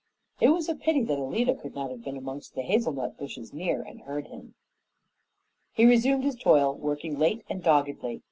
[0.41, 3.83] '"It was a pity that Alida could not have been among the hazelnut bushes near
[3.83, 4.55] and heard him.
[5.73, 8.19] He resumed his toil, working late and doggedly.